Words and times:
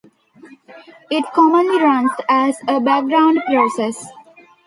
It 1.11 1.31
commonly 1.31 1.79
runs 1.79 2.09
as 2.27 2.57
a 2.67 2.79
background 2.79 3.39
process. 3.45 4.03